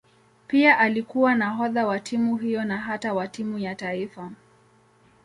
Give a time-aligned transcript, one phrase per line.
[0.47, 4.31] Pia alikuwa nahodha wa timu hiyo na hata wa timu ya taifa.